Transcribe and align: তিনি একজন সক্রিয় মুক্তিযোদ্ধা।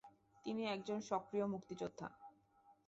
তিনি 0.45 0.63
একজন 0.65 0.99
সক্রিয় 1.01 1.45
মুক্তিযোদ্ধা। 1.45 2.07